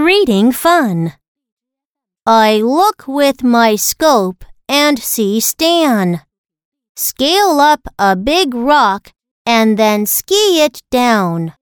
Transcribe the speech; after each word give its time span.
Reading 0.00 0.50
fun. 0.50 1.12
I 2.24 2.56
look 2.56 3.06
with 3.06 3.44
my 3.44 3.76
scope 3.76 4.46
and 4.66 4.98
see 4.98 5.40
Stan. 5.40 6.22
Scale 6.96 7.60
up 7.60 7.82
a 7.98 8.16
big 8.16 8.54
rock 8.54 9.12
and 9.44 9.76
then 9.76 10.06
ski 10.06 10.64
it 10.64 10.80
down. 10.90 11.52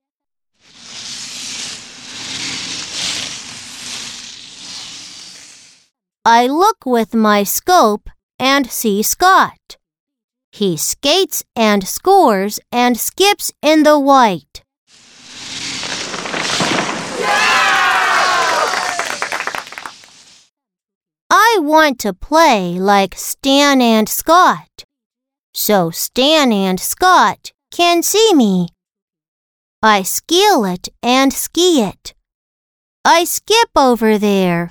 I 6.25 6.46
look 6.46 6.86
with 6.86 7.14
my 7.14 7.43
scope 7.43 8.09
and 8.39 8.70
see 8.70 9.02
Scott. 9.02 9.79
He 10.52 10.77
skates 10.77 11.43
and 11.57 11.89
scores 11.89 12.61
and 12.70 12.96
skips 12.96 13.52
in 13.62 13.82
the 13.82 13.98
white. 13.98 14.62
I 21.30 21.56
want 21.68 21.98
to 22.00 22.14
play 22.14 22.78
like 22.78 23.14
Stan 23.14 23.82
and 23.82 24.08
Scott, 24.08 24.84
so 25.52 25.91
Stan 25.91 26.50
and 26.50 26.80
Scott 26.80 27.52
can 27.70 28.02
see 28.02 28.32
me. 28.34 28.68
I 29.82 30.02
scale 30.02 30.64
it 30.64 30.88
and 31.02 31.32
ski 31.32 31.82
it. 31.82 32.14
I 33.04 33.24
skip 33.24 33.70
over 33.77 34.18
there. 34.18 34.70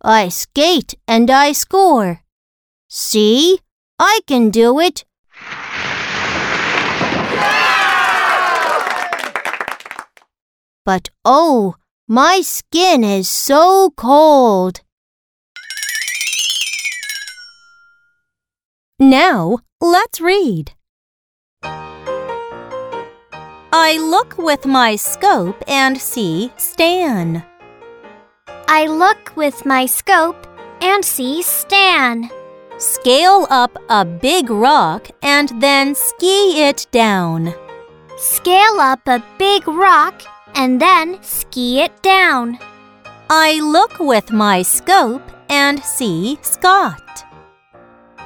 I 0.00 0.28
skate 0.28 0.94
and 1.08 1.28
I 1.30 1.52
score. 1.52 2.22
See? 2.88 3.58
I 3.98 4.20
can 4.28 4.50
do 4.50 4.78
it. 4.78 5.04
But 10.84 11.08
oh, 11.24 11.74
my 12.10 12.40
skin 12.40 13.04
is 13.04 13.28
so 13.28 13.90
cold. 13.94 14.80
Now, 18.98 19.58
let's 19.78 20.18
read. 20.18 20.72
I 23.70 23.98
look 23.98 24.38
with 24.38 24.64
my 24.64 24.96
scope 24.96 25.62
and 25.68 26.00
see 26.00 26.50
Stan. 26.56 27.44
I 28.66 28.86
look 28.86 29.36
with 29.36 29.66
my 29.66 29.84
scope 29.84 30.46
and 30.80 31.04
see 31.04 31.42
Stan. 31.42 32.30
Scale 32.78 33.46
up 33.50 33.76
a 33.90 34.06
big 34.06 34.48
rock 34.48 35.10
and 35.20 35.50
then 35.60 35.94
ski 35.94 36.62
it 36.66 36.86
down. 36.90 37.52
Scale 38.16 38.80
up 38.80 39.06
a 39.06 39.22
big 39.38 39.68
rock 39.68 40.22
and 40.54 40.80
then 40.80 41.22
ski 41.22 41.80
it 41.80 42.02
down. 42.02 42.58
I 43.30 43.60
look 43.60 43.98
with 43.98 44.32
my 44.32 44.62
scope 44.62 45.22
and 45.48 45.82
see 45.82 46.38
Scott. 46.42 47.24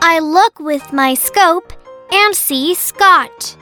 I 0.00 0.18
look 0.18 0.58
with 0.58 0.92
my 0.92 1.14
scope 1.14 1.72
and 2.12 2.34
see 2.34 2.74
Scott. 2.74 3.56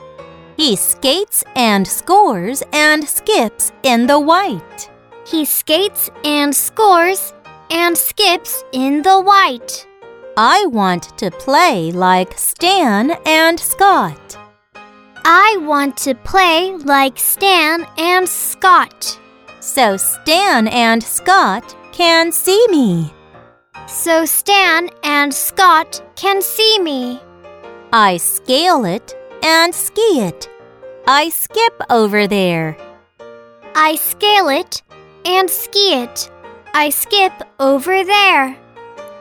He 0.57 0.75
skates 0.75 1.43
and 1.55 1.87
scores 1.87 2.61
and 2.73 3.07
skips 3.07 3.71
in 3.83 4.07
the 4.07 4.19
white. 4.19 4.89
He 5.25 5.45
skates 5.45 6.09
and 6.23 6.53
scores 6.55 7.33
and 7.69 7.97
skips 7.97 8.63
in 8.73 9.01
the 9.01 9.19
white. 9.21 9.87
I 10.37 10.65
want 10.67 11.17
to 11.17 11.31
play 11.31 11.91
like 11.91 12.37
Stan 12.37 13.11
and 13.25 13.59
Scott. 13.59 14.37
I 15.23 15.57
want 15.61 15.97
to 15.97 16.15
play 16.15 16.75
like 16.77 17.19
Stan 17.19 17.85
and 17.97 18.27
Scott. 18.27 19.19
So 19.59 19.95
Stan 19.97 20.67
and 20.67 21.03
Scott 21.03 21.75
can 21.91 22.31
see 22.31 22.65
me. 22.69 23.13
So 23.87 24.25
Stan 24.25 24.89
and 25.03 25.33
Scott 25.33 26.01
can 26.15 26.41
see 26.41 26.79
me. 26.79 27.21
I 27.93 28.17
scale 28.17 28.85
it 28.85 29.15
and 29.43 29.75
ski 29.75 30.21
it. 30.21 30.49
I 31.07 31.29
skip 31.29 31.81
over 31.89 32.25
there. 32.25 32.77
I 33.75 33.95
scale 33.95 34.49
it 34.49 34.81
and 35.25 35.49
ski 35.49 36.01
it. 36.01 36.31
I 36.73 36.89
skip 36.89 37.33
over 37.59 38.03
there. 38.03 38.57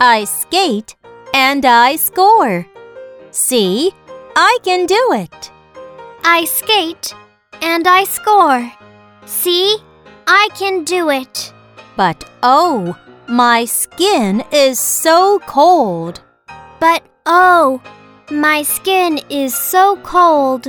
I 0.00 0.24
skate 0.24 0.96
and 1.34 1.64
I 1.64 1.96
score. 1.96 2.66
See, 3.32 3.92
I 4.36 4.58
can 4.62 4.86
do 4.86 5.12
it. 5.12 5.49
I 6.24 6.44
skate 6.44 7.14
and 7.62 7.86
I 7.86 8.04
score. 8.04 8.72
See, 9.26 9.78
I 10.26 10.48
can 10.54 10.84
do 10.84 11.10
it. 11.10 11.52
But 11.96 12.24
oh, 12.42 12.96
my 13.28 13.64
skin 13.64 14.42
is 14.52 14.78
so 14.78 15.40
cold. 15.46 16.20
But 16.78 17.02
oh, 17.26 17.80
my 18.30 18.62
skin 18.62 19.20
is 19.28 19.54
so 19.54 19.96
cold. 20.02 20.68